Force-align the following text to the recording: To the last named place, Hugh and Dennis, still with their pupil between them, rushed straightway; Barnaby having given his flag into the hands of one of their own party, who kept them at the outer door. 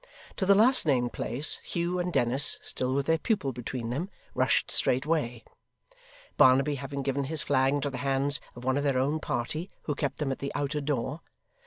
To 0.37 0.47
the 0.47 0.55
last 0.55 0.87
named 0.87 1.13
place, 1.13 1.57
Hugh 1.57 1.99
and 1.99 2.11
Dennis, 2.11 2.57
still 2.63 2.95
with 2.95 3.05
their 3.05 3.19
pupil 3.19 3.51
between 3.53 3.91
them, 3.91 4.09
rushed 4.33 4.71
straightway; 4.71 5.43
Barnaby 6.37 6.73
having 6.73 7.03
given 7.03 7.25
his 7.25 7.43
flag 7.43 7.75
into 7.75 7.91
the 7.91 7.99
hands 7.99 8.41
of 8.55 8.63
one 8.63 8.77
of 8.77 8.83
their 8.83 8.97
own 8.97 9.19
party, 9.19 9.69
who 9.83 9.93
kept 9.93 10.17
them 10.17 10.31
at 10.31 10.39
the 10.39 10.51
outer 10.55 10.81
door. 10.81 11.21